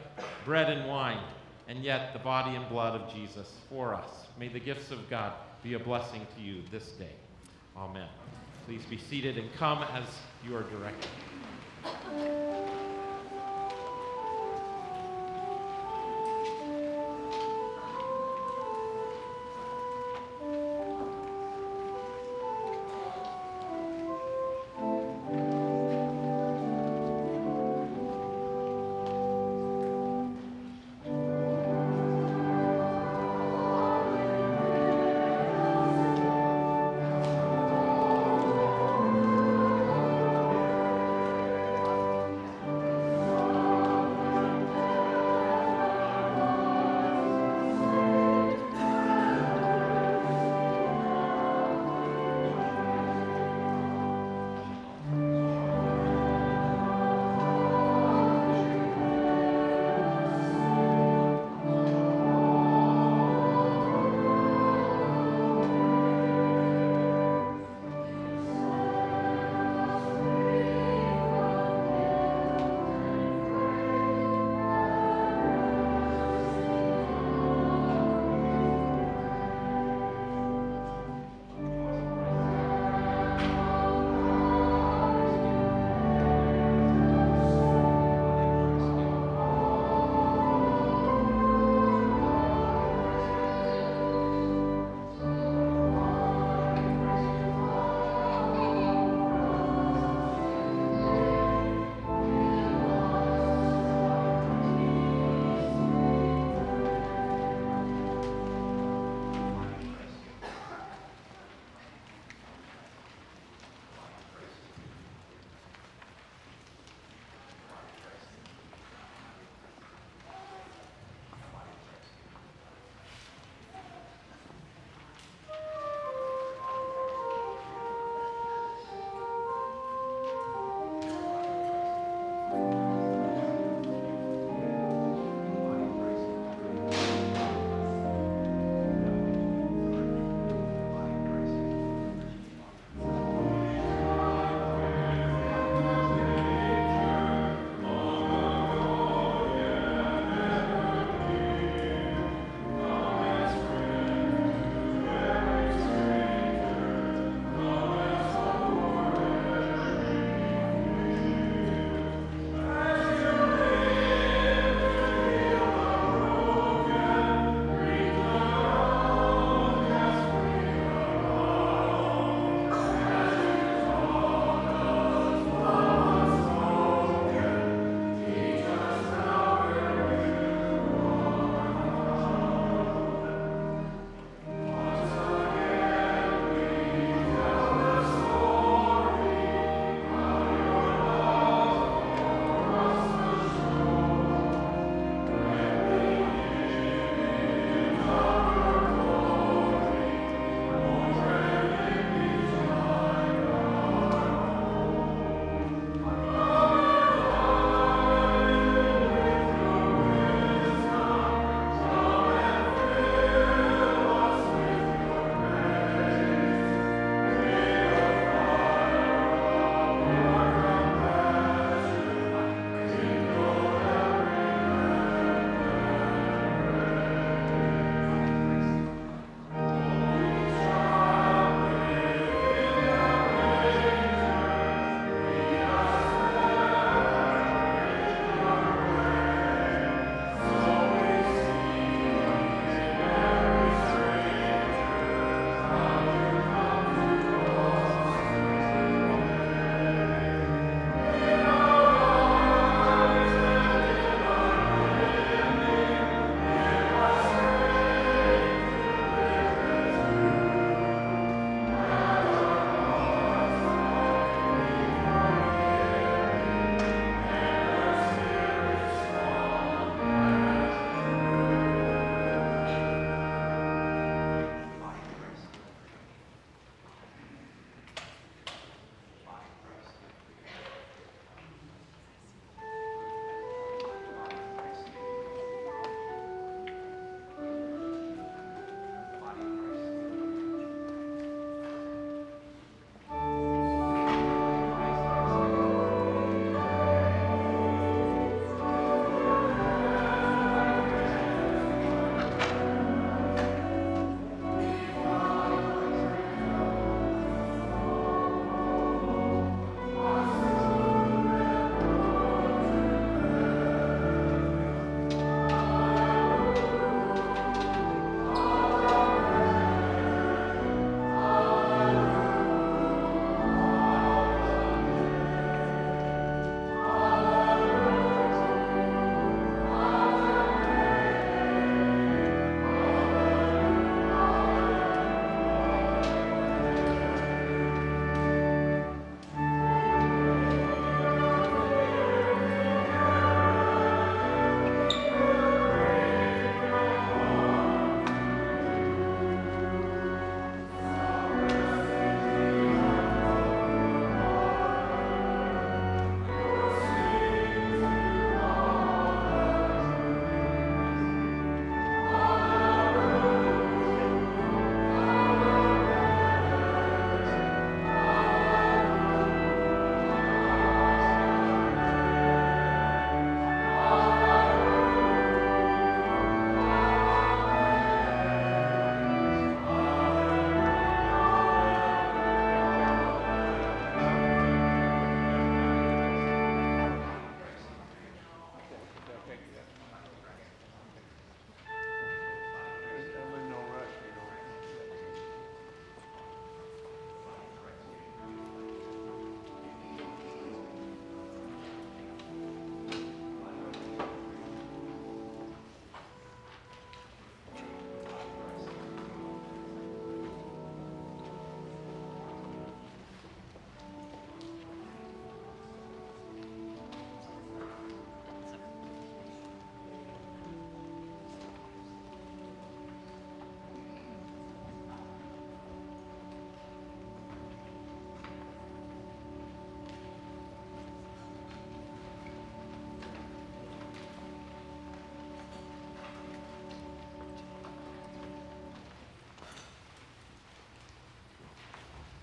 [0.46, 1.22] bread and wine,
[1.68, 4.08] and yet the body and blood of Jesus for us.
[4.38, 7.12] May the gifts of God be a blessing to you this day.
[7.78, 8.08] Amen.
[8.66, 10.04] Please be seated and come as
[10.44, 11.08] you are directed.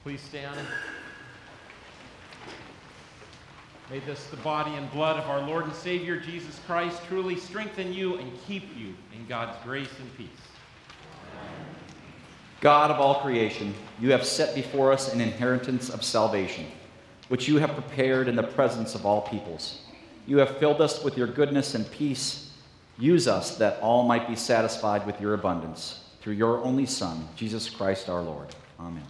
[0.06, 0.56] Please stand.
[3.90, 7.92] May this, the body and blood of our Lord and Savior Jesus Christ, truly strengthen
[7.92, 10.30] you and keep you in God's grace and peace.
[12.62, 16.68] God of all creation, you have set before us an inheritance of salvation,
[17.30, 19.82] which you have prepared in the presence of all peoples.
[20.28, 22.52] You have filled us with your goodness and peace.
[23.00, 26.02] Use us that all might be satisfied with your abundance.
[26.22, 28.54] Through your only Son, Jesus Christ our Lord.
[28.80, 29.02] Amen.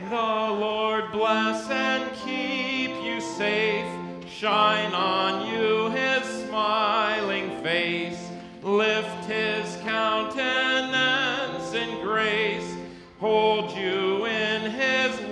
[0.00, 3.84] The Lord bless and keep you safe,
[4.28, 8.30] shine on you his smiling face,
[8.62, 12.74] lift his countenance in grace,
[13.18, 15.27] hold you in his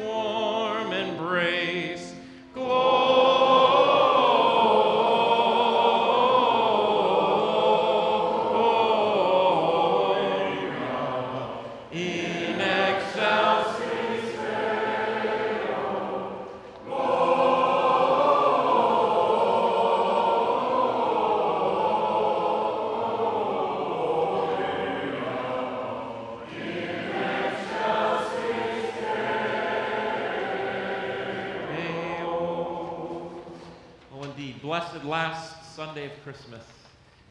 [35.77, 36.63] Sunday of Christmas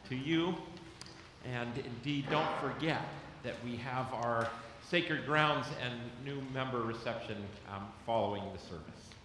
[0.08, 0.54] to you.
[1.52, 3.02] And indeed, don't forget
[3.42, 4.48] that we have our
[4.88, 5.94] Sacred Grounds and
[6.24, 7.38] new member reception
[7.68, 9.15] um, following the service.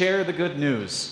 [0.00, 1.09] Share the good news.